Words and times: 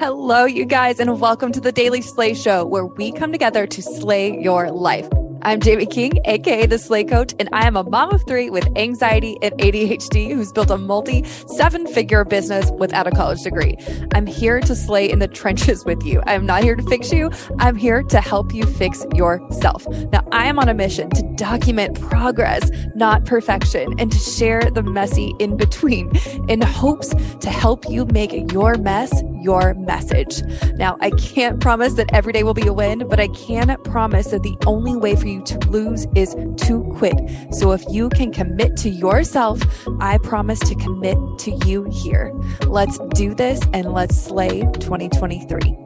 Hello, 0.00 0.46
you 0.46 0.64
guys, 0.64 0.98
and 0.98 1.20
welcome 1.20 1.52
to 1.52 1.60
the 1.60 1.72
Daily 1.72 2.00
Slay 2.00 2.32
Show, 2.32 2.64
where 2.64 2.86
we 2.86 3.12
come 3.12 3.32
together 3.32 3.66
to 3.66 3.82
slay 3.82 4.34
your 4.40 4.70
life. 4.70 5.06
I'm 5.42 5.60
Jamie 5.60 5.84
King, 5.84 6.12
aka 6.24 6.64
the 6.64 6.78
Slay 6.78 7.04
Coach, 7.04 7.34
and 7.38 7.50
I 7.52 7.66
am 7.66 7.76
a 7.76 7.82
mom 7.82 8.12
of 8.12 8.22
three 8.26 8.48
with 8.48 8.66
anxiety 8.76 9.36
and 9.42 9.52
ADHD 9.54 10.34
who's 10.34 10.52
built 10.52 10.70
a 10.70 10.78
multi 10.78 11.24
seven 11.46 11.86
figure 11.86 12.24
business 12.24 12.70
without 12.78 13.06
a 13.06 13.10
college 13.10 13.42
degree. 13.42 13.76
I'm 14.14 14.26
here 14.26 14.60
to 14.60 14.74
slay 14.74 15.10
in 15.10 15.18
the 15.18 15.28
trenches 15.40 15.84
with 15.84 16.02
you. 16.02 16.22
I'm 16.26 16.46
not 16.46 16.62
here 16.62 16.76
to 16.76 16.82
fix 16.82 17.12
you, 17.12 17.30
I'm 17.58 17.76
here 17.76 18.02
to 18.02 18.20
help 18.20 18.54
you 18.54 18.64
fix 18.64 19.04
yourself. 19.14 19.86
Now, 20.12 20.26
I 20.32 20.46
am 20.46 20.58
on 20.58 20.68
a 20.68 20.74
mission 20.74 21.10
to 21.10 21.22
document 21.36 22.00
progress, 22.00 22.70
not 22.94 23.24
perfection, 23.26 23.94
and 23.98 24.12
to 24.12 24.18
share 24.18 24.62
the 24.62 24.82
messy 24.82 25.34
in 25.38 25.56
between 25.58 26.14
in 26.48 26.60
hopes 26.60 27.14
to 27.40 27.50
help 27.50 27.88
you 27.88 28.04
make 28.06 28.52
your 28.52 28.76
mess 28.76 29.10
your 29.42 29.74
message. 29.74 30.42
Now, 30.74 30.96
I 31.00 31.10
can't 31.10 31.60
promise 31.60 31.94
that 31.94 32.12
every 32.12 32.32
day 32.32 32.42
will 32.42 32.54
be 32.54 32.66
a 32.66 32.72
win, 32.72 33.06
but 33.08 33.20
I 33.20 33.28
can 33.28 33.76
promise 33.84 34.28
that 34.28 34.42
the 34.42 34.56
only 34.66 34.96
way 34.96 35.16
for 35.16 35.26
you 35.26 35.42
to 35.42 35.58
lose 35.68 36.06
is 36.14 36.34
to 36.66 36.82
quit. 36.96 37.14
So 37.52 37.72
if 37.72 37.82
you 37.90 38.08
can 38.10 38.32
commit 38.32 38.76
to 38.78 38.88
yourself, 38.88 39.60
I 40.00 40.18
promise 40.18 40.60
to 40.60 40.74
commit 40.74 41.18
to 41.40 41.50
you 41.66 41.84
here. 41.90 42.32
Let's 42.66 42.98
do 43.14 43.34
this 43.34 43.60
and 43.72 43.92
let's 43.92 44.20
slay 44.20 44.60
2023. 44.60 45.76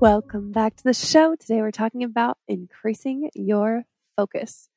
Welcome 0.00 0.50
back 0.50 0.74
to 0.76 0.82
the 0.82 0.94
show. 0.94 1.36
Today 1.36 1.60
we're 1.60 1.70
talking 1.70 2.02
about 2.02 2.36
increasing 2.48 3.30
your 3.34 3.84
focus. 4.16 4.68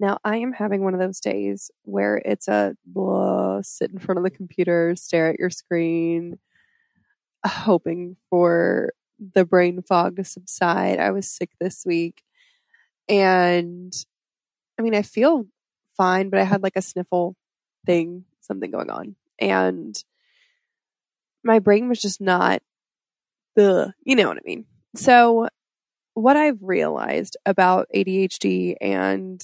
Now, 0.00 0.18
I 0.24 0.38
am 0.38 0.52
having 0.52 0.82
one 0.82 0.94
of 0.94 1.00
those 1.00 1.20
days 1.20 1.70
where 1.82 2.16
it's 2.16 2.48
a 2.48 2.74
blah, 2.86 3.31
sit 3.64 3.90
in 3.90 3.98
front 3.98 4.18
of 4.18 4.24
the 4.24 4.30
computer, 4.30 4.94
stare 4.96 5.30
at 5.30 5.38
your 5.38 5.50
screen, 5.50 6.38
hoping 7.44 8.16
for 8.30 8.92
the 9.34 9.44
brain 9.44 9.82
fog 9.82 10.16
to 10.16 10.24
subside. 10.24 10.98
I 10.98 11.10
was 11.10 11.30
sick 11.30 11.50
this 11.60 11.84
week. 11.86 12.22
And 13.08 13.92
I 14.78 14.82
mean, 14.82 14.94
I 14.94 15.02
feel 15.02 15.46
fine, 15.96 16.30
but 16.30 16.40
I 16.40 16.44
had 16.44 16.62
like 16.62 16.76
a 16.76 16.82
sniffle 16.82 17.36
thing, 17.86 18.24
something 18.40 18.70
going 18.70 18.90
on. 18.90 19.16
And 19.38 19.96
my 21.44 21.58
brain 21.58 21.88
was 21.88 22.00
just 22.00 22.20
not 22.20 22.62
the, 23.56 23.92
you 24.04 24.16
know 24.16 24.28
what 24.28 24.38
I 24.38 24.42
mean? 24.44 24.64
So, 24.94 25.48
what 26.14 26.36
I've 26.36 26.58
realized 26.60 27.38
about 27.46 27.88
ADHD 27.94 28.76
and 28.80 29.42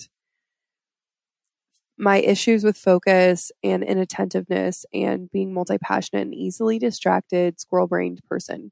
my 1.98 2.18
issues 2.18 2.64
with 2.64 2.76
focus 2.76 3.50
and 3.62 3.82
inattentiveness 3.82 4.86
and 4.94 5.30
being 5.30 5.52
multi 5.52 5.78
passionate 5.78 6.22
and 6.22 6.34
easily 6.34 6.78
distracted, 6.78 7.60
squirrel 7.60 7.88
brained 7.88 8.20
person 8.28 8.70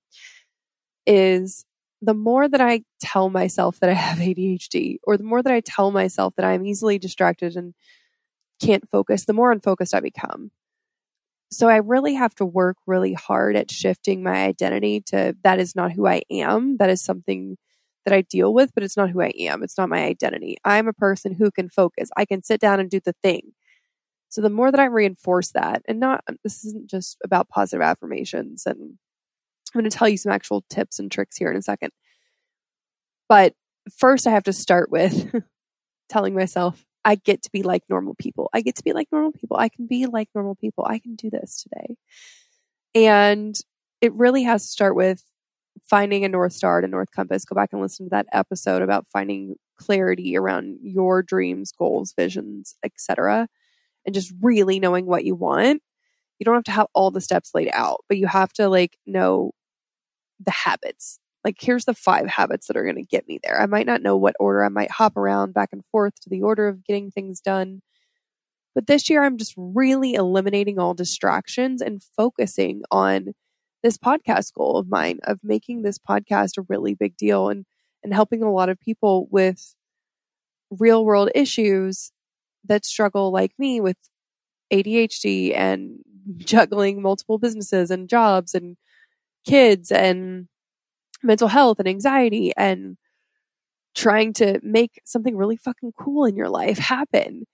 is 1.07 1.65
the 2.03 2.15
more 2.15 2.49
that 2.49 2.61
I 2.61 2.83
tell 3.01 3.31
myself 3.31 3.81
that 3.81 3.91
I 3.91 3.95
have 3.95 4.19
ADHD, 4.19 4.99
or 5.05 5.17
the 5.17 5.25
more 5.25 5.43
that 5.43 5.53
I 5.53 5.61
tell 5.61 5.91
myself 5.91 6.35
that 6.37 6.45
I'm 6.45 6.67
easily 6.67 6.99
distracted 6.99 7.57
and 7.57 7.75
can't 8.61 8.89
focus, 8.91 9.25
the 9.25 9.33
more 9.33 9.53
unfocused 9.53 9.95
I 9.95 10.01
become. 10.01 10.51
So 11.51 11.69
I 11.69 11.77
really 11.77 12.15
have 12.15 12.35
to 12.37 12.45
work 12.45 12.77
really 12.87 13.13
hard 13.13 13.57
at 13.57 13.71
shifting 13.71 14.23
my 14.23 14.45
identity 14.45 15.01
to 15.07 15.37
that 15.45 15.61
is 15.61 15.77
not 15.77 15.93
who 15.93 16.07
I 16.07 16.23
am. 16.31 16.77
That 16.79 16.91
is 16.91 17.03
something 17.03 17.57
that 18.07 18.15
I 18.15 18.23
deal 18.23 18.55
with, 18.55 18.73
but 18.73 18.85
it's 18.85 18.97
not 18.97 19.11
who 19.11 19.21
I 19.21 19.33
am. 19.41 19.63
It's 19.63 19.77
not 19.77 19.91
my 19.91 20.05
identity. 20.05 20.57
I'm 20.65 20.89
a 20.89 20.93
person 20.93 21.35
who 21.35 21.51
can 21.51 21.69
focus. 21.69 22.09
I 22.17 22.25
can 22.25 22.43
sit 22.43 22.61
down 22.61 22.81
and 22.81 22.89
do 22.89 23.01
the 23.05 23.15
thing. 23.23 23.53
So 24.29 24.41
the 24.41 24.49
more 24.49 24.71
that 24.71 24.81
I 24.81 24.85
reinforce 24.85 25.51
that, 25.53 25.83
and 25.87 26.01
not, 26.01 26.23
um, 26.29 26.37
this 26.43 26.65
isn't 26.65 26.89
just 26.89 27.19
about 27.25 27.49
positive 27.49 27.83
affirmations, 27.83 28.65
and 28.65 28.77
I'm 29.75 29.81
going 29.81 29.91
to 29.91 29.97
tell 29.97 30.09
you 30.09 30.17
some 30.17 30.33
actual 30.33 30.65
tips 30.71 30.99
and 30.99 31.11
tricks 31.11 31.37
here 31.37 31.51
in 31.51 31.57
a 31.57 31.63
second. 31.63 31.91
But 33.29 33.55
first, 33.99 34.27
I 34.27 34.31
have 34.31 34.45
to 34.45 34.53
start 34.53 34.91
with 34.91 35.35
telling 36.09 36.35
myself, 36.35 36.85
I 37.05 37.17
get 37.17 37.43
to 37.43 37.51
be 37.53 37.63
like 37.63 37.83
normal 37.89 38.15
people. 38.15 38.49
I 38.53 38.63
get 38.63 38.77
to 38.77 38.85
be 38.85 38.93
like 38.93 39.09
normal 39.13 39.33
people. 39.33 39.57
I 39.57 39.69
can 39.69 39.87
be 39.87 40.07
like 40.07 40.29
normal 40.35 40.55
people. 40.55 40.85
I 40.89 40.99
can 40.99 41.17
do 41.17 41.31
this 41.31 41.63
today. 41.63 41.97
And 42.95 43.57
it 44.01 44.13
really 44.15 44.45
has 44.45 44.63
to 44.63 44.69
start 44.69 44.95
with 44.97 45.23
finding 45.89 46.25
a 46.25 46.29
north 46.29 46.53
star 46.53 46.79
and 46.79 46.87
a 46.87 46.89
north 46.89 47.11
compass 47.15 47.45
go 47.45 47.55
back 47.55 47.71
and 47.73 47.81
listen 47.81 48.07
to 48.07 48.11
that 48.11 48.27
episode 48.33 48.83
about 48.83 49.07
finding 49.13 49.55
clarity 49.79 50.37
around 50.37 50.79
your 50.83 51.23
dreams 51.23 51.73
goals 51.73 52.13
visions 52.17 52.75
etc 52.83 53.47
and 54.05 54.15
just 54.15 54.33
really 54.41 54.79
knowing 54.79 55.07
what 55.07 55.25
you 55.25 55.35
want. 55.35 55.83
You 56.39 56.45
don't 56.45 56.55
have 56.55 56.65
to 56.65 56.71
have 56.71 56.87
all 56.95 57.11
the 57.11 57.21
steps 57.21 57.51
laid 57.55 57.71
out 57.73 58.05
but 58.09 58.19
you 58.19 58.27
have 58.27 58.53
to 58.55 58.69
like 58.69 58.99
know 59.07 59.53
the 60.45 60.53
habits. 60.53 61.19
Like 61.45 61.57
here's 61.61 61.85
the 61.85 61.95
five 61.95 62.27
habits 62.27 62.67
that 62.67 62.77
are 62.77 62.85
going 62.85 62.97
to 62.97 63.03
get 63.03 63.29
me 63.29 63.39
there. 63.43 63.61
I 63.61 63.67
might 63.67 63.87
not 63.87 64.03
know 64.03 64.17
what 64.17 64.37
order 64.41 64.65
i 64.65 64.69
might 64.69 64.91
hop 64.91 65.17
around 65.17 65.55
back 65.55 65.71
and 65.73 65.85
forth 65.93 66.21
to 66.23 66.31
the 66.31 66.43
order 66.43 66.69
of 66.69 66.85
getting 66.85 67.11
things 67.11 67.41
done 67.41 67.83
but 68.75 68.87
this 68.87 69.09
year 69.09 69.25
i'm 69.25 69.39
just 69.39 69.55
really 69.57 70.15
eliminating 70.15 70.79
all 70.79 70.95
distractions 70.95 71.81
and 71.81 72.03
focusing 72.17 72.83
on 72.91 73.33
this 73.83 73.99
podcast 73.99 74.53
goal 74.55 74.79
of 74.79 74.89
mine 74.89 75.19
of 75.25 75.39
making 75.43 75.83
this 75.83 75.99
podcast 75.99 76.59
a 76.59 76.67
really 76.69 76.95
big 76.95 77.17
deal 77.17 77.49
and 77.49 77.65
and 78.03 78.15
helping 78.15 78.43
a 78.43 78.53
lot 78.53 78.69
of 78.69 78.81
people 78.81 79.27
with 79.31 79.75
real 80.71 81.05
world 81.05 81.31
issues 81.35 82.13
that 82.65 82.85
struggle 82.85 83.31
like 83.31 83.53
me 83.59 83.81
with 83.81 83.97
ADHD 84.73 85.57
and 85.57 85.99
juggling 86.39 87.03
multiple 87.03 87.39
businesses 87.39 87.91
and 87.91 88.09
jobs 88.09 88.55
and 88.55 88.77
kids 89.47 89.91
and 89.91 90.49
mental 91.23 91.49
health 91.49 91.79
and 91.79 91.89
anxiety 91.89 92.53
and 92.57 92.97
trying 93.95 94.33
to 94.35 94.61
make 94.63 95.01
something 95.05 95.37
really 95.37 95.57
fucking 95.57 95.93
cool 95.99 96.25
in 96.25 96.37
your 96.37 96.49
life 96.49 96.79
happen. 96.79 97.45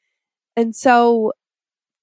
And 0.56 0.74
so 0.74 1.32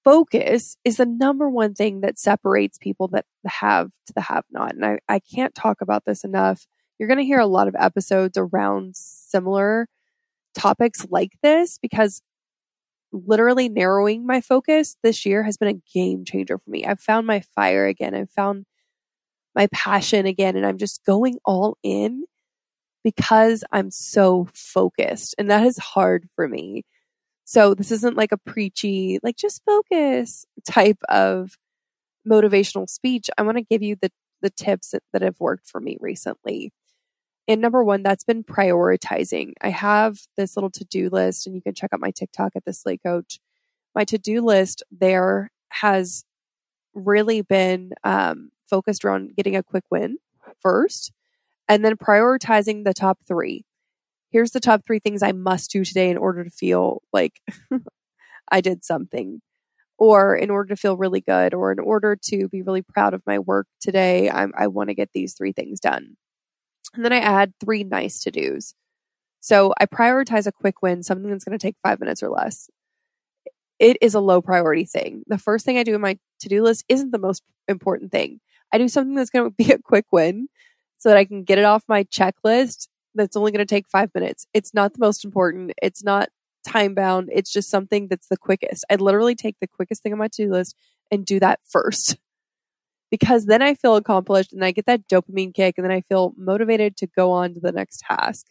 focus 0.04 0.76
is 0.84 0.96
the 0.96 1.06
number 1.06 1.48
one 1.48 1.74
thing 1.74 2.00
that 2.00 2.18
separates 2.18 2.78
people 2.78 3.08
that 3.08 3.26
have 3.46 3.90
to 4.06 4.12
the 4.14 4.20
have 4.20 4.44
not. 4.50 4.74
And 4.74 4.84
I, 4.84 4.98
I 5.08 5.20
can't 5.20 5.54
talk 5.54 5.80
about 5.80 6.04
this 6.04 6.24
enough. 6.24 6.66
You're 6.98 7.08
going 7.08 7.18
to 7.18 7.24
hear 7.24 7.40
a 7.40 7.46
lot 7.46 7.68
of 7.68 7.74
episodes 7.78 8.36
around 8.36 8.96
similar 8.96 9.88
topics 10.54 11.06
like 11.10 11.32
this 11.42 11.78
because 11.78 12.22
literally 13.12 13.68
narrowing 13.68 14.26
my 14.26 14.40
focus 14.40 14.96
this 15.02 15.26
year 15.26 15.42
has 15.42 15.56
been 15.56 15.68
a 15.68 15.82
game 15.94 16.24
changer 16.24 16.58
for 16.58 16.70
me. 16.70 16.84
I've 16.84 17.00
found 17.00 17.26
my 17.26 17.40
fire 17.54 17.86
again. 17.86 18.14
I've 18.14 18.30
found 18.30 18.66
my 19.54 19.68
passion 19.72 20.26
again. 20.26 20.56
And 20.56 20.66
I'm 20.66 20.78
just 20.78 21.04
going 21.04 21.38
all 21.44 21.76
in 21.82 22.24
because 23.02 23.64
I'm 23.72 23.90
so 23.90 24.48
focused. 24.54 25.34
And 25.38 25.50
that 25.50 25.66
is 25.66 25.78
hard 25.78 26.28
for 26.36 26.46
me. 26.46 26.84
So 27.50 27.74
this 27.74 27.90
isn't 27.90 28.16
like 28.16 28.30
a 28.30 28.38
preachy, 28.38 29.18
like 29.24 29.34
just 29.34 29.64
focus 29.64 30.46
type 30.64 31.00
of 31.08 31.58
motivational 32.24 32.88
speech. 32.88 33.28
I 33.36 33.42
want 33.42 33.58
to 33.58 33.64
give 33.64 33.82
you 33.82 33.96
the, 34.00 34.12
the 34.40 34.50
tips 34.50 34.94
that, 35.12 35.20
have 35.20 35.40
worked 35.40 35.68
for 35.68 35.80
me 35.80 35.96
recently. 35.98 36.72
And 37.48 37.60
number 37.60 37.82
one, 37.82 38.04
that's 38.04 38.22
been 38.22 38.44
prioritizing. 38.44 39.54
I 39.60 39.70
have 39.70 40.20
this 40.36 40.56
little 40.56 40.70
to 40.70 40.84
do 40.84 41.08
list, 41.10 41.48
and 41.48 41.56
you 41.56 41.60
can 41.60 41.74
check 41.74 41.90
out 41.92 41.98
my 41.98 42.12
TikTok 42.12 42.52
at 42.54 42.64
the 42.64 42.72
Slay 42.72 42.98
Coach. 42.98 43.40
My 43.96 44.04
to 44.04 44.16
do 44.16 44.42
list 44.42 44.84
there 44.92 45.50
has 45.70 46.22
really 46.94 47.42
been 47.42 47.94
um, 48.04 48.50
focused 48.64 49.04
around 49.04 49.34
getting 49.34 49.56
a 49.56 49.64
quick 49.64 49.86
win 49.90 50.18
first, 50.60 51.10
and 51.68 51.84
then 51.84 51.96
prioritizing 51.96 52.84
the 52.84 52.94
top 52.94 53.18
three 53.26 53.64
here's 54.30 54.52
the 54.52 54.60
top 54.60 54.82
three 54.86 54.98
things 54.98 55.22
I 55.22 55.32
must 55.32 55.70
do 55.70 55.84
today 55.84 56.10
in 56.10 56.16
order 56.16 56.44
to 56.44 56.50
feel 56.50 57.02
like 57.12 57.40
I 58.50 58.60
did 58.60 58.84
something, 58.84 59.40
or 59.98 60.34
in 60.34 60.50
order 60.50 60.74
to 60.74 60.80
feel 60.80 60.96
really 60.96 61.20
good, 61.20 61.54
or 61.54 61.72
in 61.72 61.78
order 61.78 62.16
to 62.24 62.48
be 62.48 62.62
really 62.62 62.82
proud 62.82 63.14
of 63.14 63.22
my 63.26 63.38
work 63.38 63.66
today. 63.80 64.30
I'm, 64.30 64.52
I 64.56 64.68
want 64.68 64.88
to 64.88 64.94
get 64.94 65.10
these 65.12 65.34
three 65.34 65.52
things 65.52 65.80
done. 65.80 66.16
And 66.94 67.04
then 67.04 67.12
I 67.12 67.18
add 67.18 67.52
three 67.60 67.84
nice 67.84 68.20
to 68.22 68.30
dos. 68.30 68.74
So 69.40 69.72
I 69.80 69.86
prioritize 69.86 70.46
a 70.46 70.52
quick 70.52 70.82
win, 70.82 71.02
something 71.02 71.30
that's 71.30 71.44
going 71.44 71.58
to 71.58 71.62
take 71.62 71.76
five 71.82 72.00
minutes 72.00 72.22
or 72.22 72.28
less. 72.28 72.68
It 73.78 73.96
is 74.02 74.14
a 74.14 74.20
low 74.20 74.42
priority 74.42 74.84
thing. 74.84 75.22
The 75.26 75.38
first 75.38 75.64
thing 75.64 75.78
I 75.78 75.84
do 75.84 75.94
in 75.94 76.02
my 76.02 76.18
to 76.40 76.48
do 76.48 76.62
list 76.62 76.84
isn't 76.88 77.12
the 77.12 77.18
most 77.18 77.42
important 77.66 78.12
thing. 78.12 78.40
I 78.72 78.78
do 78.78 78.88
something 78.88 79.14
that's 79.14 79.30
going 79.30 79.48
to 79.48 79.54
be 79.56 79.72
a 79.72 79.78
quick 79.78 80.06
win 80.12 80.48
so 80.98 81.08
that 81.08 81.16
I 81.16 81.24
can 81.24 81.44
get 81.44 81.58
it 81.58 81.64
off 81.64 81.82
my 81.88 82.04
checklist 82.04 82.88
that's 83.14 83.36
only 83.36 83.52
going 83.52 83.66
to 83.66 83.74
take 83.74 83.88
five 83.88 84.10
minutes. 84.14 84.46
It's 84.54 84.74
not 84.74 84.94
the 84.94 85.00
most 85.00 85.24
important. 85.24 85.72
It's 85.82 86.04
not 86.04 86.28
time 86.66 86.94
bound. 86.94 87.30
It's 87.32 87.52
just 87.52 87.70
something 87.70 88.08
that's 88.08 88.28
the 88.28 88.36
quickest. 88.36 88.84
I 88.90 88.96
literally 88.96 89.34
take 89.34 89.56
the 89.60 89.66
quickest 89.66 90.02
thing 90.02 90.12
on 90.12 90.18
my 90.18 90.28
to 90.28 90.44
do 90.44 90.50
list 90.50 90.76
and 91.10 91.24
do 91.24 91.40
that 91.40 91.60
first 91.64 92.16
because 93.10 93.46
then 93.46 93.62
I 93.62 93.74
feel 93.74 93.96
accomplished 93.96 94.52
and 94.52 94.64
I 94.64 94.70
get 94.70 94.86
that 94.86 95.08
dopamine 95.08 95.54
kick 95.54 95.74
and 95.76 95.84
then 95.84 95.92
I 95.92 96.02
feel 96.02 96.32
motivated 96.36 96.96
to 96.98 97.06
go 97.06 97.32
on 97.32 97.54
to 97.54 97.60
the 97.60 97.72
next 97.72 98.02
task. 98.08 98.46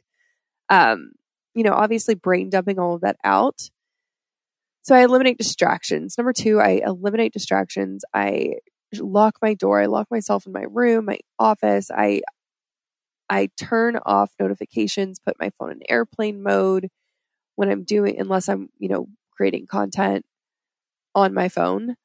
Um, 0.69 1.13
you 1.55 1.63
know, 1.63 1.73
obviously 1.73 2.15
brain 2.15 2.49
dumping 2.49 2.79
all 2.79 2.95
of 2.95 3.01
that 3.01 3.17
out. 3.23 3.69
So 4.81 4.95
I 4.95 5.03
eliminate 5.03 5.37
distractions. 5.37 6.17
Number 6.17 6.33
two, 6.33 6.59
I 6.59 6.81
eliminate 6.85 7.33
distractions. 7.33 8.03
I 8.13 8.55
lock 8.97 9.37
my 9.41 9.53
door. 9.53 9.81
I 9.81 9.85
lock 9.85 10.07
myself 10.09 10.45
in 10.45 10.51
my 10.51 10.65
room, 10.69 11.05
my 11.05 11.19
office. 11.37 11.91
I 11.91 12.21
I 13.29 13.49
turn 13.57 13.99
off 14.05 14.31
notifications, 14.39 15.19
put 15.19 15.39
my 15.39 15.51
phone 15.57 15.71
in 15.71 15.79
airplane 15.89 16.41
mode 16.41 16.89
when 17.55 17.69
I'm 17.69 17.83
doing 17.83 18.19
unless 18.19 18.49
I'm, 18.49 18.69
you 18.77 18.89
know, 18.89 19.07
creating 19.31 19.67
content 19.67 20.25
on 21.15 21.33
my 21.33 21.49
phone. 21.49 21.95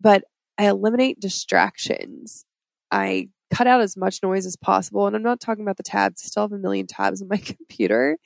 But 0.00 0.24
I 0.58 0.68
eliminate 0.68 1.20
distractions. 1.20 2.44
I 2.90 3.28
cut 3.52 3.66
out 3.66 3.80
as 3.80 3.96
much 3.96 4.22
noise 4.22 4.46
as 4.46 4.56
possible. 4.56 5.06
And 5.06 5.16
I'm 5.16 5.22
not 5.22 5.40
talking 5.40 5.64
about 5.64 5.76
the 5.76 5.82
tabs. 5.82 6.22
I 6.24 6.28
still 6.28 6.44
have 6.44 6.52
a 6.52 6.58
million 6.58 6.86
tabs 6.86 7.22
on 7.22 7.28
my 7.28 7.36
computer, 7.44 8.18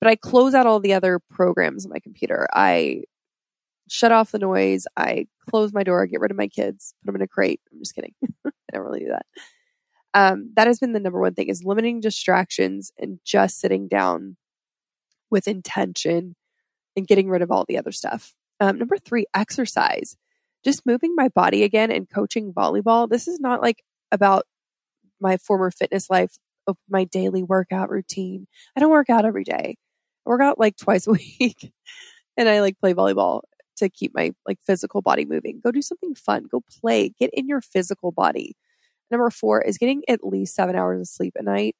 but 0.00 0.08
I 0.08 0.16
close 0.16 0.54
out 0.54 0.66
all 0.66 0.80
the 0.80 0.94
other 0.94 1.20
programs 1.30 1.84
on 1.84 1.90
my 1.90 2.00
computer. 2.00 2.46
I 2.52 3.02
shut 3.88 4.12
off 4.12 4.32
the 4.32 4.38
noise. 4.38 4.86
I 4.96 5.26
close 5.48 5.72
my 5.72 5.82
door, 5.82 6.06
get 6.06 6.20
rid 6.20 6.30
of 6.30 6.36
my 6.36 6.48
kids, 6.48 6.94
put 7.02 7.06
them 7.06 7.16
in 7.16 7.22
a 7.22 7.28
crate. 7.28 7.60
I'm 7.72 7.78
just 7.78 7.94
kidding. 7.94 8.14
I 8.46 8.50
don't 8.72 8.84
really 8.84 9.00
do 9.00 9.08
that. 9.08 9.26
Um, 10.16 10.50
that 10.56 10.66
has 10.66 10.78
been 10.78 10.94
the 10.94 11.00
number 11.00 11.20
one 11.20 11.34
thing 11.34 11.48
is 11.48 11.62
limiting 11.62 12.00
distractions 12.00 12.90
and 12.98 13.20
just 13.22 13.60
sitting 13.60 13.86
down 13.86 14.38
with 15.30 15.46
intention 15.46 16.36
and 16.96 17.06
getting 17.06 17.28
rid 17.28 17.42
of 17.42 17.50
all 17.50 17.66
the 17.68 17.76
other 17.76 17.92
stuff. 17.92 18.32
Um, 18.58 18.78
number 18.78 18.96
three, 18.96 19.26
exercise. 19.34 20.16
Just 20.64 20.86
moving 20.86 21.14
my 21.14 21.28
body 21.28 21.64
again 21.64 21.92
and 21.92 22.08
coaching 22.08 22.54
volleyball. 22.54 23.10
This 23.10 23.28
is 23.28 23.38
not 23.40 23.60
like 23.60 23.82
about 24.10 24.44
my 25.20 25.36
former 25.36 25.70
fitness 25.70 26.08
life 26.08 26.38
of 26.66 26.78
my 26.88 27.04
daily 27.04 27.42
workout 27.42 27.90
routine. 27.90 28.46
I 28.74 28.80
don't 28.80 28.90
work 28.90 29.10
out 29.10 29.26
every 29.26 29.44
day. 29.44 29.76
I 30.26 30.30
work 30.30 30.40
out 30.40 30.58
like 30.58 30.78
twice 30.78 31.06
a 31.06 31.12
week 31.40 31.74
and 32.38 32.48
I 32.48 32.62
like 32.62 32.80
play 32.80 32.94
volleyball 32.94 33.42
to 33.76 33.90
keep 33.90 34.12
my 34.14 34.32
like 34.48 34.60
physical 34.66 35.02
body 35.02 35.26
moving. 35.26 35.60
Go 35.62 35.72
do 35.72 35.82
something 35.82 36.14
fun. 36.14 36.46
Go 36.50 36.62
play. 36.80 37.10
Get 37.18 37.30
in 37.34 37.48
your 37.48 37.60
physical 37.60 38.12
body. 38.12 38.56
Number 39.10 39.30
four 39.30 39.62
is 39.62 39.78
getting 39.78 40.02
at 40.08 40.24
least 40.24 40.54
seven 40.54 40.76
hours 40.76 41.00
of 41.00 41.06
sleep 41.06 41.34
a 41.36 41.42
night 41.42 41.76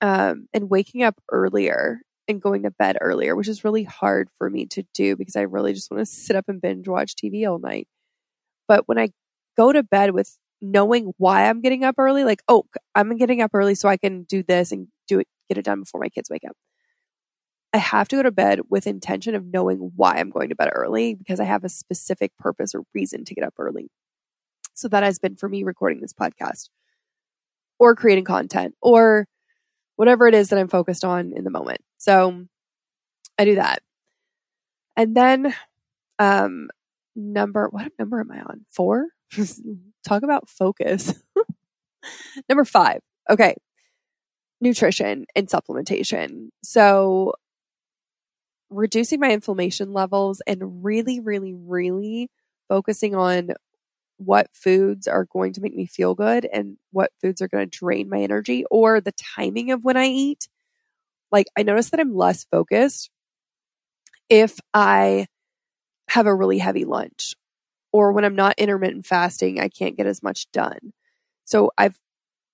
um, 0.00 0.48
and 0.52 0.70
waking 0.70 1.02
up 1.02 1.18
earlier 1.30 2.00
and 2.28 2.42
going 2.42 2.64
to 2.64 2.70
bed 2.70 2.98
earlier, 3.00 3.36
which 3.36 3.48
is 3.48 3.64
really 3.64 3.84
hard 3.84 4.28
for 4.38 4.50
me 4.50 4.66
to 4.66 4.84
do 4.94 5.16
because 5.16 5.36
I 5.36 5.42
really 5.42 5.72
just 5.72 5.90
want 5.90 6.00
to 6.00 6.06
sit 6.06 6.36
up 6.36 6.46
and 6.48 6.60
binge 6.60 6.88
watch 6.88 7.14
TV 7.14 7.48
all 7.48 7.58
night. 7.58 7.88
But 8.68 8.88
when 8.88 8.98
I 8.98 9.10
go 9.56 9.72
to 9.72 9.82
bed 9.82 10.10
with 10.10 10.36
knowing 10.60 11.12
why 11.18 11.48
I'm 11.48 11.60
getting 11.60 11.84
up 11.84 11.96
early, 11.98 12.24
like, 12.24 12.42
oh, 12.48 12.64
I'm 12.94 13.16
getting 13.16 13.40
up 13.40 13.52
early 13.54 13.74
so 13.74 13.88
I 13.88 13.96
can 13.96 14.24
do 14.24 14.42
this 14.42 14.72
and 14.72 14.88
do 15.08 15.20
it, 15.20 15.28
get 15.48 15.58
it 15.58 15.64
done 15.64 15.80
before 15.80 16.00
my 16.00 16.08
kids 16.08 16.28
wake 16.30 16.44
up. 16.48 16.56
I 17.72 17.78
have 17.78 18.08
to 18.08 18.16
go 18.16 18.22
to 18.22 18.30
bed 18.30 18.60
with 18.70 18.86
intention 18.86 19.34
of 19.34 19.44
knowing 19.46 19.92
why 19.96 20.16
I'm 20.16 20.30
going 20.30 20.48
to 20.48 20.54
bed 20.56 20.70
early 20.72 21.14
because 21.14 21.40
I 21.40 21.44
have 21.44 21.64
a 21.64 21.68
specific 21.68 22.32
purpose 22.38 22.74
or 22.74 22.82
reason 22.94 23.24
to 23.24 23.34
get 23.34 23.44
up 23.44 23.54
early. 23.58 23.88
So 24.76 24.88
that 24.88 25.02
has 25.02 25.18
been 25.18 25.36
for 25.36 25.48
me 25.48 25.64
recording 25.64 26.00
this 26.00 26.12
podcast 26.12 26.68
or 27.78 27.94
creating 27.96 28.24
content 28.24 28.74
or 28.82 29.26
whatever 29.96 30.28
it 30.28 30.34
is 30.34 30.50
that 30.50 30.58
I'm 30.58 30.68
focused 30.68 31.04
on 31.04 31.32
in 31.34 31.44
the 31.44 31.50
moment. 31.50 31.80
So 31.96 32.44
I 33.38 33.46
do 33.46 33.54
that. 33.56 33.82
And 34.96 35.16
then 35.16 35.54
um 36.18 36.68
number 37.14 37.68
what 37.70 37.90
number 37.98 38.20
am 38.20 38.30
I 38.30 38.40
on? 38.40 38.66
4? 38.70 39.06
Talk 40.06 40.22
about 40.22 40.48
focus. 40.48 41.14
number 42.48 42.64
5. 42.64 43.00
Okay. 43.30 43.56
Nutrition 44.60 45.24
and 45.34 45.48
supplementation. 45.48 46.48
So 46.62 47.32
reducing 48.68 49.20
my 49.20 49.30
inflammation 49.30 49.92
levels 49.92 50.42
and 50.46 50.84
really, 50.84 51.20
really, 51.20 51.54
really 51.54 52.30
focusing 52.68 53.14
on 53.14 53.50
what 54.18 54.48
foods 54.52 55.06
are 55.06 55.24
going 55.24 55.52
to 55.54 55.60
make 55.60 55.74
me 55.74 55.86
feel 55.86 56.14
good 56.14 56.46
and 56.52 56.76
what 56.92 57.12
foods 57.20 57.42
are 57.42 57.48
going 57.48 57.68
to 57.68 57.78
drain 57.78 58.08
my 58.08 58.20
energy 58.20 58.64
or 58.70 59.00
the 59.00 59.12
timing 59.12 59.70
of 59.70 59.84
when 59.84 59.96
I 59.96 60.06
eat. 60.06 60.48
Like, 61.32 61.46
I 61.56 61.62
notice 61.62 61.90
that 61.90 62.00
I'm 62.00 62.16
less 62.16 62.44
focused 62.44 63.10
if 64.28 64.58
I 64.74 65.26
have 66.10 66.26
a 66.26 66.34
really 66.34 66.58
heavy 66.58 66.84
lunch 66.84 67.34
or 67.92 68.12
when 68.12 68.24
I'm 68.24 68.36
not 68.36 68.58
intermittent 68.58 69.06
fasting, 69.06 69.60
I 69.60 69.68
can't 69.68 69.96
get 69.96 70.06
as 70.06 70.22
much 70.22 70.50
done. 70.52 70.92
So 71.44 71.70
I've 71.78 71.98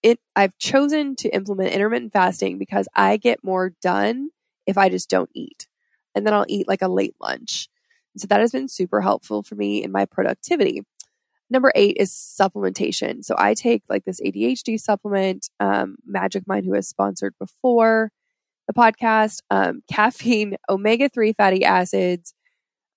it 0.03 0.19
I've 0.37 0.58
chosen 0.58 1.17
to 1.17 1.29
implement 1.31 1.73
intermittent 1.73 2.12
fasting 2.12 2.58
because 2.58 2.88
I 2.94 3.17
get 3.17 3.44
more 3.44 3.73
done 3.82 4.31
if 4.67 4.79
I 4.79 4.88
just 4.88 5.11
don't 5.11 5.31
eat 5.35 5.69
and 6.15 6.26
then 6.26 6.35
I'll 6.35 6.47
eat 6.49 6.69
like 6.69 6.82
a 6.82 6.88
late 6.88 7.15
lunch. 7.20 7.69
So 8.17 8.26
that 8.26 8.41
has 8.41 8.53
been 8.53 8.69
super 8.69 9.00
helpful 9.00 9.43
for 9.43 9.55
me 9.55 9.82
in 9.82 9.93
my 9.93 10.05
productivity. 10.06 10.82
Number 11.52 11.70
eight 11.75 11.99
is 12.00 12.12
supplementation. 12.12 13.22
So 13.22 13.34
I 13.37 13.52
take 13.52 13.82
like 13.87 14.06
this 14.06 14.22
ADHD 14.22 14.81
supplement, 14.81 15.50
um, 15.60 15.96
Magic 16.06 16.49
Mind, 16.49 16.64
who 16.64 16.72
has 16.72 16.88
sponsored 16.88 17.34
before 17.38 18.10
the 18.66 18.72
podcast, 18.72 19.43
um, 19.50 19.82
caffeine, 19.93 20.56
omega 20.70 21.10
3 21.10 21.34
fatty 21.34 21.62
acids. 21.62 22.32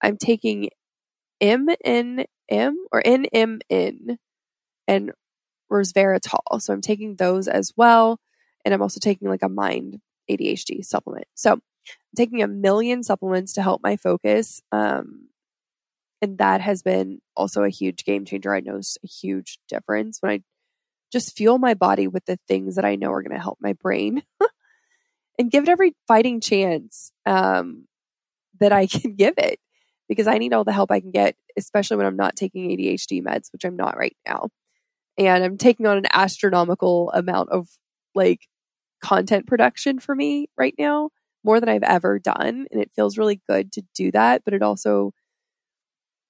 I'm 0.02 0.16
taking 0.16 0.70
MNM 1.44 2.26
or 2.94 3.04
NMN 3.04 4.18
and 4.88 5.12
resveratrol. 5.70 6.62
So 6.62 6.74
I'm 6.74 6.80
taking 6.80 7.18
those 7.18 7.50
as 7.50 7.74
well. 7.76 8.22
And 8.64 8.74
I'm 8.74 8.82
also 8.82 9.02
taking 9.02 9.28
like 9.28 9.44
a 9.44 9.50
mind 9.50 10.00
ADHD 10.32 10.86
supplement. 10.86 11.28
So 11.36 11.60
taking 12.16 12.42
a 12.42 12.48
million 12.48 13.04
supplements 13.04 13.52
to 13.54 13.62
help 13.62 13.84
my 13.84 13.98
focus. 13.98 14.62
Um, 14.72 15.28
and 16.22 16.38
that 16.38 16.62
has 16.62 16.82
been 16.82 17.20
also 17.36 17.64
a 17.64 17.70
huge 17.70 18.06
game 18.06 18.26
changer. 18.26 18.54
I 18.54 18.62
noticed 18.62 18.98
a 19.04 19.08
huge 19.08 19.60
difference 19.68 20.18
when 20.22 20.32
I 20.32 20.40
just 21.12 21.36
fuel 21.36 21.58
my 21.58 21.74
body 21.74 22.08
with 22.08 22.26
the 22.26 22.40
things 22.48 22.76
that 22.76 22.86
I 22.86 22.96
know 22.96 23.12
are 23.12 23.22
going 23.22 23.36
to 23.36 23.42
help 23.42 23.58
my 23.62 23.74
brain 23.74 24.24
and 25.40 25.52
give 25.52 25.64
it 25.64 25.70
every 25.70 25.96
fighting 26.08 26.42
chance 26.42 27.12
um, 27.26 27.88
that 28.60 28.72
I 28.72 28.88
can 28.88 29.16
give 29.16 29.36
it 29.38 29.60
because 30.08 30.28
I 30.28 30.38
need 30.38 30.54
all 30.54 30.64
the 30.64 30.74
help 30.74 30.92
I 30.92 31.00
can 31.00 31.12
get, 31.12 31.36
especially 31.58 31.98
when 31.98 32.06
I'm 32.06 32.18
not 32.18 32.36
taking 32.36 32.70
ADHD 32.70 33.24
meds, 33.24 33.52
which 33.52 33.66
I'm 33.66 33.76
not 33.76 33.98
right 33.98 34.16
now. 34.28 34.50
And 35.18 35.44
I'm 35.44 35.58
taking 35.58 35.88
on 35.88 35.98
an 35.98 36.08
astronomical 36.12 37.12
amount 37.12 37.50
of 37.50 37.68
like 38.14 38.42
content 39.02 39.48
production 39.48 40.00
for 40.00 40.16
me 40.16 40.48
right 40.58 40.76
now 40.78 41.10
more 41.44 41.60
than 41.60 41.70
I've 41.70 41.84
ever 41.84 42.20
done. 42.20 42.66
And 42.72 42.82
it 42.82 42.92
feels 42.96 43.18
really 43.18 43.42
good 43.48 43.72
to 43.74 43.84
do 43.94 44.12
that. 44.12 44.44
But 44.44 44.54
it 44.54 44.62
also, 44.62 45.14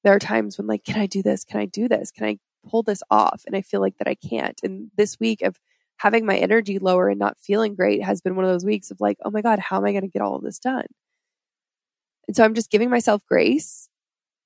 there 0.05 0.13
are 0.13 0.19
times 0.19 0.57
when, 0.57 0.67
like, 0.67 0.83
can 0.83 1.01
I 1.01 1.07
do 1.07 1.23
this? 1.23 1.43
Can 1.43 1.59
I 1.59 1.65
do 1.65 1.87
this? 1.87 2.11
Can 2.11 2.27
I 2.27 2.37
pull 2.69 2.83
this 2.83 3.01
off? 3.09 3.41
And 3.47 3.55
I 3.55 3.61
feel 3.61 3.81
like 3.81 3.97
that 3.97 4.07
I 4.07 4.13
can't. 4.13 4.57
And 4.63 4.91
this 4.95 5.19
week 5.19 5.41
of 5.41 5.59
having 5.97 6.27
my 6.27 6.37
energy 6.37 6.77
lower 6.77 7.09
and 7.09 7.17
not 7.17 7.39
feeling 7.39 7.73
great 7.73 8.03
has 8.03 8.21
been 8.21 8.35
one 8.35 8.45
of 8.45 8.51
those 8.51 8.63
weeks 8.63 8.91
of 8.91 9.01
like, 9.01 9.17
oh 9.25 9.31
my 9.31 9.41
God, 9.41 9.57
how 9.57 9.77
am 9.77 9.85
I 9.85 9.91
going 9.91 10.03
to 10.03 10.07
get 10.07 10.21
all 10.21 10.35
of 10.35 10.43
this 10.43 10.59
done? 10.59 10.85
And 12.27 12.37
so 12.37 12.43
I'm 12.43 12.53
just 12.53 12.69
giving 12.69 12.91
myself 12.91 13.25
grace 13.27 13.89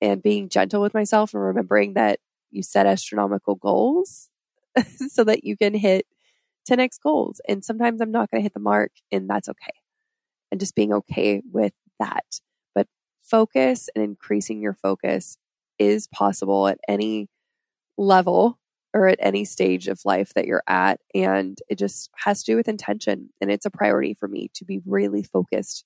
and 0.01 0.23
being 0.23 0.47
gentle 0.47 0.81
with 0.81 0.93
myself 0.93 1.33
and 1.33 1.43
remembering 1.43 1.95
that 1.95 2.21
you 2.51 2.63
set 2.63 2.85
astronomical 2.85 3.55
goals 3.55 4.29
so 5.09 5.25
that 5.25 5.43
you 5.43 5.57
can 5.57 5.73
hit 5.73 6.05
10x 6.71 7.01
goals. 7.03 7.41
And 7.49 7.65
sometimes 7.65 7.99
I'm 7.99 8.11
not 8.11 8.31
going 8.31 8.39
to 8.39 8.43
hit 8.43 8.53
the 8.53 8.61
mark, 8.61 8.91
and 9.11 9.29
that's 9.29 9.49
okay 9.49 9.73
and 10.51 10.59
just 10.59 10.75
being 10.75 10.93
okay 10.93 11.41
with 11.51 11.73
that. 11.99 12.39
But 12.73 12.87
focus 13.21 13.89
and 13.93 14.03
increasing 14.03 14.61
your 14.61 14.73
focus 14.73 15.37
is 15.79 16.07
possible 16.07 16.67
at 16.67 16.79
any 16.87 17.27
level 17.97 18.59
or 18.93 19.07
at 19.07 19.19
any 19.21 19.45
stage 19.45 19.87
of 19.87 20.01
life 20.05 20.33
that 20.35 20.45
you're 20.45 20.63
at. 20.67 20.99
And 21.13 21.57
it 21.69 21.77
just 21.77 22.09
has 22.17 22.43
to 22.43 22.51
do 22.51 22.55
with 22.57 22.67
intention. 22.67 23.29
And 23.39 23.51
it's 23.51 23.65
a 23.65 23.71
priority 23.71 24.13
for 24.13 24.27
me 24.27 24.49
to 24.55 24.65
be 24.65 24.81
really 24.85 25.23
focused 25.23 25.85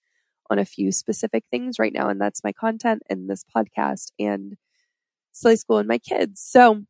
on 0.49 0.59
a 0.59 0.65
few 0.65 0.91
specific 0.91 1.43
things 1.51 1.79
right 1.79 1.93
now. 1.93 2.09
And 2.09 2.19
that's 2.19 2.43
my 2.43 2.51
content 2.51 3.03
and 3.09 3.29
this 3.29 3.45
podcast 3.55 4.11
and 4.19 4.55
Slay 5.31 5.55
School 5.55 5.79
and 5.79 5.87
my 5.87 5.97
kids. 5.97 6.41
So 6.41 6.83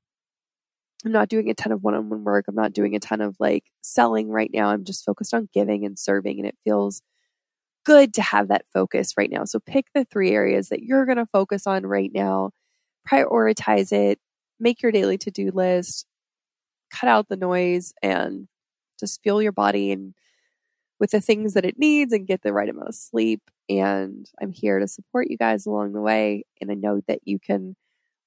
I'm 1.06 1.12
not 1.12 1.30
doing 1.30 1.50
a 1.50 1.54
ton 1.54 1.72
of 1.72 1.84
one 1.84 1.96
on 1.96 2.10
one 2.10 2.24
work. 2.24 2.46
I'm 2.48 2.56
not 2.56 2.74
doing 2.74 2.96
a 2.96 3.00
ton 3.00 3.22
of 3.22 3.36
like 3.40 3.66
selling 3.82 4.30
right 4.30 4.52
now. 4.54 4.70
I'm 4.70 4.86
just 4.86 5.06
focused 5.06 5.34
on 5.34 5.50
giving 5.54 5.86
and 5.86 5.98
serving. 5.98 6.40
And 6.40 6.48
it 6.48 6.58
feels 6.64 7.02
good 7.86 8.14
to 8.14 8.22
have 8.22 8.48
that 8.48 8.66
focus 8.74 9.14
right 9.18 9.30
now. 9.30 9.44
So 9.46 9.60
pick 9.60 9.88
the 9.94 10.06
three 10.06 10.32
areas 10.32 10.70
that 10.70 10.84
you're 10.84 11.06
going 11.06 11.18
to 11.18 11.26
focus 11.26 11.68
on 11.68 11.86
right 11.86 12.12
now, 12.14 12.52
prioritize 13.10 13.92
it, 13.92 14.20
make 14.60 14.82
your 14.82 14.92
daily 14.92 15.18
to 15.20 15.32
do 15.32 15.52
list, 15.54 16.06
cut 16.92 17.10
out 17.10 17.30
the 17.30 17.38
noise, 17.38 17.94
and 18.02 18.48
just 19.00 19.22
fuel 19.24 19.42
your 19.42 19.52
body 19.52 19.92
and 19.92 20.14
with 21.00 21.12
the 21.12 21.22
things 21.22 21.54
that 21.54 21.66
it 21.66 21.78
needs 21.78 22.14
and 22.14 22.28
get 22.28 22.42
the 22.44 22.54
right 22.54 22.70
amount 22.70 22.90
of 22.90 22.96
sleep. 22.96 23.42
And 23.70 24.30
I'm 24.42 24.52
here 24.52 24.80
to 24.80 24.88
support 24.88 25.30
you 25.30 25.38
guys 25.38 25.66
along 25.66 25.94
the 25.94 26.02
way. 26.02 26.46
And 26.62 26.72
I 26.72 26.76
know 26.76 27.02
that 27.08 27.20
you 27.26 27.40
can 27.40 27.76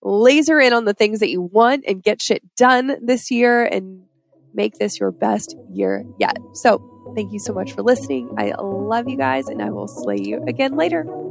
laser 0.02 0.60
in 0.60 0.72
on 0.72 0.84
the 0.84 0.94
things 0.94 1.20
that 1.20 1.30
you 1.30 1.40
want 1.40 1.84
and 1.86 2.02
get 2.02 2.20
shit 2.20 2.42
done 2.56 2.96
this 3.02 3.30
year 3.30 3.64
and 3.64 4.02
make 4.52 4.78
this 4.78 5.00
your 5.00 5.10
best 5.10 5.56
year 5.72 6.04
yet. 6.18 6.36
So 6.54 6.96
Thank 7.16 7.32
you 7.32 7.38
so 7.38 7.54
much 7.54 7.72
for 7.72 7.82
listening. 7.82 8.28
I 8.36 8.52
love 8.60 9.08
you 9.08 9.16
guys, 9.16 9.48
and 9.48 9.62
I 9.62 9.70
will 9.70 9.88
slay 9.88 10.18
you 10.20 10.44
again 10.46 10.76
later. 10.76 11.25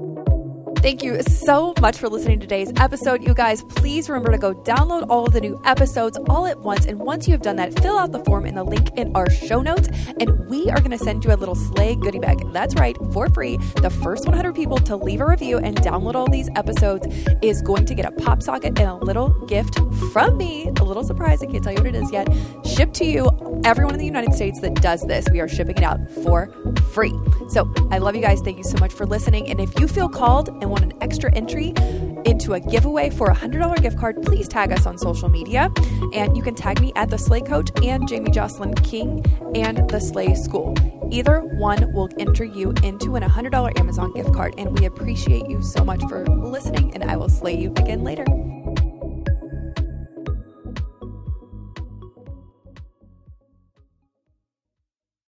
Thank 0.86 1.02
you 1.02 1.20
so 1.24 1.74
much 1.82 1.98
for 1.98 2.08
listening 2.10 2.40
to 2.42 2.46
today's 2.46 2.72
episode. 2.78 3.24
You 3.24 3.34
guys, 3.34 3.64
please 3.64 4.08
remember 4.08 4.32
to 4.32 4.38
go 4.38 4.54
download 4.54 5.08
all 5.10 5.26
of 5.26 5.34
the 5.34 5.42
new 5.42 5.60
episodes 5.66 6.16
all 6.30 6.46
at 6.46 6.60
once. 6.60 6.86
And 6.86 7.00
once 7.00 7.28
you 7.28 7.32
have 7.32 7.42
done 7.42 7.56
that, 7.56 7.80
fill 7.80 7.98
out 7.98 8.12
the 8.12 8.24
form 8.24 8.46
in 8.46 8.54
the 8.54 8.64
link 8.64 8.92
in 8.96 9.12
our 9.16 9.28
show 9.28 9.64
notes. 9.64 9.90
And 10.20 10.48
we 10.48 10.70
are 10.70 10.78
going 10.78 10.92
to 10.92 11.00
send 11.00 11.26
you 11.26 11.34
a 11.34 11.38
little 11.38 11.56
slay 11.56 11.96
goodie 11.96 12.20
bag. 12.20 12.38
That's 12.54 12.76
right, 12.76 12.96
for 13.12 13.30
free. 13.30 13.58
The 13.82 13.90
first 13.90 14.28
100 14.28 14.54
people 14.54 14.78
to 14.78 14.96
leave 14.96 15.22
a 15.22 15.26
review 15.26 15.58
and 15.58 15.76
download 15.78 16.14
all 16.14 16.30
these 16.30 16.52
episodes 16.56 17.08
is 17.42 17.64
going 17.64 17.86
to 17.88 17.96
get 17.96 18.06
a 18.06 18.12
pop 18.12 18.44
socket 18.44 18.78
and 18.78 18.88
a 18.88 18.96
little 18.98 19.30
gift 19.48 19.80
from 20.14 20.38
me. 20.38 20.68
A 20.68 20.84
little 20.84 21.04
surprise. 21.04 21.42
I 21.42 21.48
can't 21.48 21.64
tell 21.64 21.74
you 21.74 21.80
what 21.80 21.88
it 21.88 21.96
is 21.96 22.12
yet. 22.12 22.28
Shipped 22.64 22.94
to 22.98 23.06
you. 23.06 23.24
Everyone 23.64 23.94
in 23.94 24.00
the 24.00 24.06
United 24.06 24.34
States 24.34 24.60
that 24.62 24.76
does 24.76 25.02
this, 25.04 25.28
we 25.32 25.40
are 25.40 25.48
shipping 25.48 25.78
it 25.78 25.84
out 25.84 26.00
for 26.24 26.54
free. 26.92 27.14
So 27.50 27.72
I 27.92 27.98
love 27.98 28.16
you 28.16 28.22
guys. 28.22 28.42
Thank 28.42 28.58
you 28.58 28.64
so 28.64 28.78
much 28.80 28.94
for 28.94 29.06
listening. 29.06 29.50
And 29.50 29.60
if 29.60 29.80
you 29.80 29.88
feel 29.88 30.10
called 30.10 30.50
and 30.50 30.70
want 30.70 30.84
an 30.84 30.94
extra 31.02 31.34
entry 31.34 31.74
into 32.26 32.54
a 32.54 32.60
giveaway 32.60 33.10
for 33.10 33.30
a 33.30 33.36
$100 33.36 33.82
gift 33.82 33.98
card, 33.98 34.22
please 34.24 34.48
tag 34.48 34.72
us 34.72 34.86
on 34.86 34.98
social 34.98 35.30
media. 35.30 35.72
And 36.14 36.36
you 36.36 36.44
can 36.44 36.56
tag 36.56 36.82
me 36.82 36.92
at 36.96 37.10
The 37.10 37.18
Slay 37.18 37.42
Coach 37.42 37.70
and 37.84 38.08
Jamie 38.08 38.32
Jocelyn 38.32 38.74
King 38.76 39.26
and 39.56 39.90
The 39.90 40.00
Slay 40.00 40.36
School. 40.36 40.76
Either 41.12 41.42
one 41.42 41.92
will 41.94 42.10
enter 42.20 42.44
you 42.44 42.74
into 42.84 43.16
an 43.16 43.24
$100 43.24 43.80
Amazon 43.80 44.14
gift 44.14 44.34
card. 44.34 44.56
And 44.58 44.78
we 44.78 44.86
appreciate 44.86 45.48
you 45.48 45.62
so 45.62 45.84
much 45.84 46.02
for 46.10 46.26
listening, 46.26 46.94
and 46.94 47.04
I 47.04 47.16
will 47.16 47.30
slay 47.30 47.58
you 47.58 47.70
again 47.78 48.04
later. 48.04 48.26